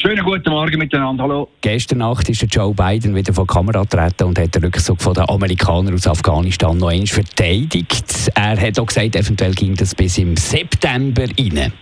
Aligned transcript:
Schönen 0.00 0.24
guten 0.24 0.50
Morgen 0.50 0.78
miteinander, 0.78 1.24
hallo. 1.24 1.48
Gestern 1.60 1.98
Nacht 1.98 2.28
ist 2.28 2.40
der 2.40 2.48
Joe 2.48 2.72
Biden 2.72 3.16
wieder 3.16 3.34
vor 3.34 3.44
die 3.48 3.52
Kamera 3.52 3.82
getreten 3.82 4.28
und 4.28 4.38
hat 4.38 4.54
den 4.54 4.62
Rückzug 4.62 5.02
von 5.02 5.12
den 5.12 5.28
Amerikanern 5.28 5.94
aus 5.94 6.06
Afghanistan 6.06 6.78
noch 6.78 6.90
einmal 6.90 7.08
verteidigt. 7.08 8.30
Er 8.36 8.60
hat 8.60 8.78
auch 8.78 8.86
gesagt, 8.86 9.16
eventuell 9.16 9.54
ging 9.54 9.74
das 9.74 9.96
bis 9.96 10.18
im 10.18 10.36
September 10.36 11.24
rein. 11.24 11.72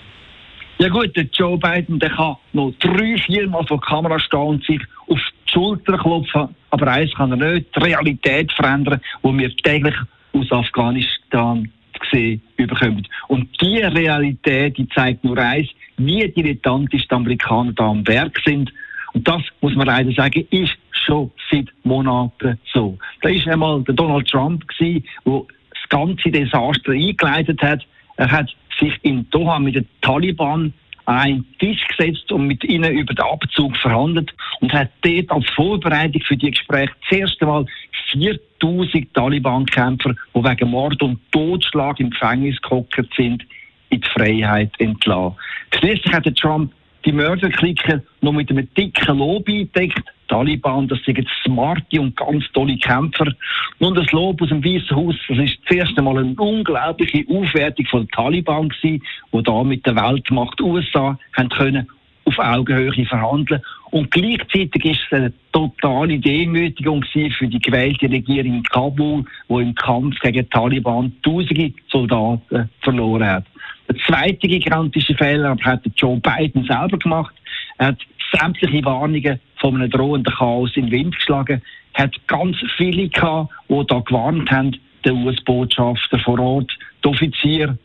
Ja 0.79 0.89
gut, 0.89 1.15
der 1.15 1.25
Joe 1.25 1.59
Biden 1.59 1.99
der 1.99 2.09
kann 2.09 2.37
noch 2.55 2.73
drei, 2.81 3.19
vier 3.19 3.51
Mal 3.51 3.67
vor 3.67 3.81
der 3.81 3.87
Kamera 3.87 4.19
stehen 4.19 4.41
und 4.41 4.65
sich 4.65 4.81
auf 5.09 5.19
die 5.19 5.53
Schulter 5.53 5.99
klopfen, 5.99 6.49
aber 6.71 6.87
eins 6.87 7.13
kann 7.15 7.33
er 7.33 7.53
nicht, 7.53 7.67
die 7.77 7.81
Realität 7.81 8.51
verändern, 8.53 8.99
die 9.23 9.39
wir 9.39 9.55
täglich 9.59 9.95
aus 10.33 10.51
Afghanistan 10.53 11.71
sehen 12.11 12.41
überkommen. 12.57 13.07
Und 13.37 13.51
diese 13.61 13.95
Realität, 13.95 14.79
die 14.79 14.89
zeigt 14.89 15.23
nur 15.23 15.37
eins, 15.37 15.69
wie 15.99 16.27
dilettantisch 16.27 17.07
die 17.07 17.15
Amerikaner 17.15 17.75
da 17.75 17.91
am 17.91 18.09
Werk 18.09 18.41
sind. 18.47 18.73
Und 19.13 19.29
das, 19.29 19.43
muss 19.61 19.77
man 19.77 19.89
leider 19.89 20.11
sagen, 20.13 20.47
ist 20.51 20.75
schon 20.91 21.31
seit 21.51 21.67
Monaten 21.83 22.59
so. 22.73 22.97
Da 23.21 23.29
ist 23.29 23.47
einmal 23.47 23.83
der 23.83 23.95
Donald 23.95 24.27
Trump 24.27 24.65
der 24.81 25.03
das 25.21 25.89
ganze 25.91 26.31
Desaster 26.31 26.93
eingeleitet 26.93 27.61
hat. 27.61 27.87
Er 28.17 28.31
hat 28.31 28.57
sich 28.81 28.95
in 29.03 29.29
Doha 29.29 29.59
mit 29.59 29.75
den 29.75 29.87
Taliban 30.01 30.73
an 31.05 31.19
einen 31.19 31.47
Tisch 31.59 31.87
gesetzt 31.89 32.33
und 32.33 32.47
mit 32.47 32.65
ihnen 32.65 32.91
über 32.91 33.13
den 33.13 33.27
Abzug 33.27 33.77
verhandelt 33.77 34.33
und 34.61 34.73
hat 34.73 34.89
dort 35.03 35.31
als 35.31 35.51
Vorbereitung 35.51 36.23
für 36.23 36.39
die 36.39 36.53
Gespräche 36.53 36.95
das 37.11 37.19
erste 37.19 37.45
Mal 37.45 37.67
4000 38.19 39.13
Taliban-Kämpfer, 39.15 40.15
die 40.35 40.45
wegen 40.45 40.71
Mord 40.71 41.03
und 41.03 41.21
Totschlag 41.33 42.01
im 42.01 42.11
Gefängnis 42.11 42.61
gehockt 42.63 43.09
sind, 43.17 43.45
in 43.91 44.01
die 44.01 44.09
Freiheit 44.09 44.73
entlassen. 44.79 45.37
Schließlich 45.75 46.13
hat 46.13 46.37
Trump 46.37 46.73
die 47.05 47.13
Mörderklicker 47.13 48.03
noch 48.21 48.33
mit 48.33 48.51
einem 48.51 48.69
dicken 48.75 49.19
Lob 49.19 49.49
eingedeckt. 49.49 50.03
Taliban, 50.29 50.89
das 50.89 50.99
sind 51.05 51.29
smarte 51.45 52.01
und 52.01 52.17
ganz 52.17 52.45
tolle 52.53 52.77
Kämpfer. 52.79 53.33
Nun, 53.79 53.95
das 53.95 54.11
Lob 54.11 54.43
aus 54.43 54.49
dem 54.49 54.65
Weißen 54.65 54.97
Haus, 54.97 55.15
das 55.29 55.39
ist 55.39 55.59
das 55.69 55.77
erste 55.77 56.03
Mal 56.03 56.19
eine 56.19 56.35
unglaubliche 56.35 57.25
Aufwertung 57.29 57.87
von 57.87 58.09
Taliban 58.09 58.73
die 58.83 59.01
da 59.33 59.63
mit 59.63 59.87
der 59.87 59.95
Weltmacht 59.95 60.61
USA 60.61 61.17
haben 61.37 61.49
können 61.51 61.87
auf 62.25 62.39
Augenhöhe 62.39 63.07
verhandeln. 63.07 63.63
Und 63.91 64.11
gleichzeitig 64.11 64.85
ist 64.85 65.01
es 65.07 65.13
eine 65.13 65.33
totale 65.53 66.19
Demütigung 66.19 67.05
für 67.05 67.49
die 67.49 67.59
gewählte 67.59 68.11
Regierung 68.11 68.57
in 68.57 68.63
Kabul, 68.65 69.25
die 69.49 69.55
im 69.55 69.75
Kampf 69.75 70.19
gegen 70.21 70.45
die 70.45 70.51
Taliban 70.51 71.13
tausende 71.23 71.73
Soldaten 71.89 72.69
verloren 72.83 73.27
hat. 73.27 73.45
Der 73.89 73.97
zweite 74.07 74.49
gigantische 74.49 75.15
Fehler 75.15 75.57
hat 75.63 75.83
Joe 75.97 76.21
Biden 76.21 76.65
selber 76.65 76.99
gemacht. 76.99 77.35
Er 77.79 77.89
hat 77.89 77.99
sämtliche 78.33 78.85
Warnungen 78.85 79.41
von 79.61 79.77
einem 79.77 79.91
drohenden 79.91 80.35
Chaos 80.35 80.71
in 80.75 80.87
den 80.87 80.93
Wind 80.93 81.15
geschlagen, 81.15 81.63
hat 81.95 82.15
ganz 82.27 82.57
viele 82.77 83.09
gehabt, 83.09 83.53
die 83.69 83.87
da 83.87 84.01
gewarnt 84.01 84.51
haben, 84.51 84.77
der 85.05 85.15
US-Botschafter 85.15 86.19
vor 86.19 86.39
Ort, 86.41 86.77
die 87.05 87.09
Offizier, 87.09 87.79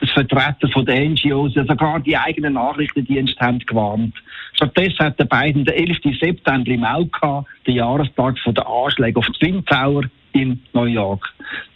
das 0.00 0.10
Vertreter 0.10 0.68
von 0.72 0.84
den 0.84 1.14
NGOs, 1.14 1.54
sogar 1.54 2.00
die 2.00 2.16
eigenen 2.16 2.52
Nachrichtendienste 2.54 3.40
haben 3.40 3.58
gewarnt. 3.60 4.14
Stattdessen 4.56 4.98
hat 5.00 5.18
der 5.18 5.26
Biden 5.26 5.64
den 5.64 5.74
11. 5.74 6.18
September 6.18 6.70
im 6.70 6.84
Auge 6.84 7.10
gehabt, 7.10 7.48
den 7.66 7.76
Jahrestag 7.76 8.36
der 8.46 8.66
Anschläge 8.66 9.18
auf 9.18 9.26
die 9.26 9.38
Twin 9.38 9.64
Tower 9.66 10.02
in 10.32 10.60
New 10.72 10.84
York. 10.84 11.28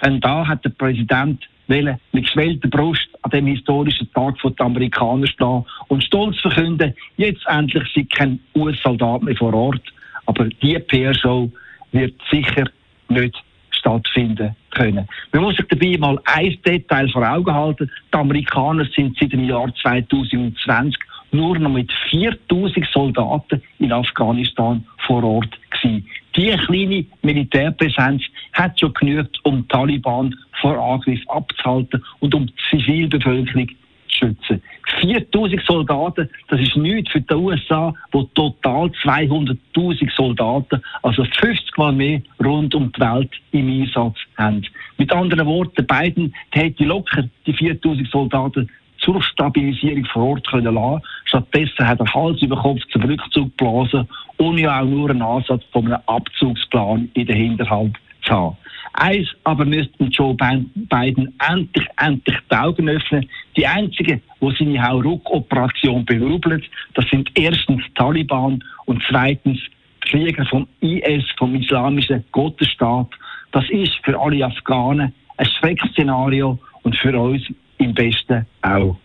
Denn 0.03 0.21
da 0.21 0.47
hat 0.47 0.65
der 0.65 0.71
Präsident 0.71 1.47
wollen 1.69 1.99
mit 2.13 2.25
geschwellter 2.25 2.69
Brust 2.69 3.09
an 3.23 3.31
dem 3.31 3.47
historischen 3.47 4.11
Tag 4.13 4.41
von 4.41 4.55
den 4.57 4.67
Amerikanern 4.67 5.27
stehen 5.27 5.65
und 5.89 6.03
stolz 6.03 6.41
verkünden, 6.41 6.95
jetzt 7.17 7.47
endlich 7.47 7.85
sind 7.95 8.11
kein 8.13 8.41
US-Soldat 8.57 9.23
mehr 9.23 9.37
vor 9.37 9.55
Ort. 9.55 9.83
Aber 10.27 10.47
die 10.47 10.79
PR-Show 10.79 11.51
wird 11.93 12.15
sicher 12.31 12.65
nicht 13.09 13.37
stattfinden 13.71 14.57
können. 14.71 15.09
Man 15.33 15.43
muss 15.43 15.57
sich 15.57 15.67
dabei 15.69 15.97
mal 15.99 16.19
ein 16.25 16.57
Detail 16.67 17.09
vor 17.11 17.29
Augen 17.29 17.55
halten. 17.55 17.91
Die 18.13 18.19
Amerikaner 18.19 18.87
sind 18.97 19.17
seit 19.19 19.33
dem 19.33 19.45
Jahr 19.45 19.73
2020 19.83 20.99
nur 21.33 21.59
noch 21.59 21.71
mit 21.71 21.91
4000 22.11 22.87
Soldaten 22.93 23.63
in 23.79 23.93
Afghanistan 23.93 24.85
vor 25.07 25.23
Ort 25.25 25.59
gewesen. 25.71 26.07
Diese 26.37 26.57
kleine 26.57 27.05
Militärpräsenz 27.23 28.23
hat 28.53 28.79
schon 28.79 28.95
genügt, 28.95 29.39
um 29.45 29.63
die 29.63 29.69
Taliban 29.69 30.35
vor 30.61 30.79
Angriff 30.79 31.21
abzuhalten 31.29 32.05
und 32.21 32.35
um 32.35 32.47
die 32.47 32.55
Zivilbevölkerung 32.71 33.69
zu 33.69 33.75
schützen. 34.09 34.63
4000 35.01 35.63
Soldaten, 35.65 36.29
das 36.49 36.61
ist 36.61 36.77
nichts 36.77 37.13
für 37.13 37.21
die 37.21 37.35
USA, 37.35 37.95
wo 38.13 38.25
total 38.35 38.89
200.000 39.03 40.15
Soldaten, 40.15 40.83
also 41.03 41.25
50 41.25 41.77
Mal 41.77 41.93
mehr 41.93 42.21
rund 42.45 42.75
um 42.75 42.93
die 42.93 43.01
Welt 43.01 43.31
im 43.53 43.69
Einsatz 43.69 44.17
haben. 44.37 44.67
Mit 44.99 45.13
anderen 45.13 45.47
Worten, 45.47 45.87
Biden 45.87 46.35
hätte 46.51 46.85
locker 46.85 47.25
die 47.47 47.53
4000 47.53 48.11
Soldaten 48.11 48.69
zur 49.01 49.23
Stabilisierung 49.23 50.05
vor 50.07 50.31
Ort 50.31 50.47
können 50.47 50.75
lassen. 50.75 51.03
Stattdessen 51.25 51.87
hat 51.87 52.01
er 52.01 52.15
Hals 52.15 52.41
über 52.43 52.57
Kopf 52.57 52.81
zum 52.93 53.03
Rückzug 53.03 53.57
geblasen, 53.57 54.09
ohne 54.39 54.75
auch 54.75 54.85
nur 54.85 55.11
einen 55.11 55.23
Ansatz 55.23 55.63
von 55.73 55.87
einem 55.87 56.01
Abzugsplan 56.07 57.11
in 57.15 57.27
der 57.27 57.37
Hinterhalt 57.37 57.97
zu 58.23 58.33
haben. 58.33 58.57
Eins 58.95 59.29
aber 59.45 59.65
müsste 59.65 60.05
Joe 60.05 60.35
Biden 60.35 61.35
endlich, 61.49 61.87
endlich 61.99 62.37
die 62.51 62.57
Augen 62.57 62.89
öffnen. 62.89 63.29
Die 63.57 63.67
einzigen, 63.67 64.21
die 64.41 64.55
seine 64.59 64.83
Hauruck-Operation 64.83 66.05
bejubelt, 66.05 66.65
das 66.95 67.07
sind 67.09 67.31
erstens 67.35 67.83
die 67.87 67.95
Taliban 67.95 68.63
und 68.87 69.03
zweitens 69.09 69.59
die 70.05 70.11
Krieger 70.11 70.45
vom 70.47 70.67
IS, 70.81 71.25
vom 71.39 71.55
Islamischen 71.55 72.25
Gottesstaat. 72.33 73.09
Das 73.53 73.65
ist 73.71 73.95
für 74.03 74.19
alle 74.21 74.45
Afghanen 74.45 75.15
ein 75.37 75.47
Schreckszenario 75.47 76.59
und 76.83 76.97
für 76.97 77.19
uns 77.19 77.43
im 77.81 77.95
Besten 77.95 78.47
auch. 78.63 78.97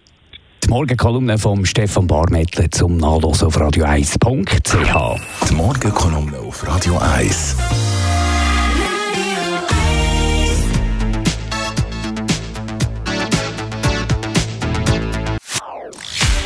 Die 0.63 0.69
Morgenkolumne 0.69 1.38
von 1.38 1.66
Stefan 1.66 2.08
Barmettler 2.08 2.69
zum 2.72 2.97
Nachlesen 2.97 3.47
auf 3.47 3.58
radio1.ch. 3.58 5.50
Die 5.50 5.53
Morgenkolumne 5.53 6.40
auf 6.40 6.68
Radio 6.68 6.97
1. 6.97 7.58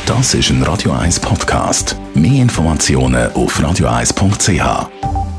Das 0.06 0.34
ist 0.34 0.50
ein 0.50 0.62
Radio 0.64 0.92
1 0.92 1.20
Podcast. 1.20 1.96
Mehr 2.14 2.42
Informationen 2.42 3.32
auf 3.32 3.58
radio1.ch. 3.58 5.29